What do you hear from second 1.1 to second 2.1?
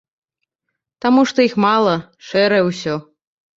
што іх мала,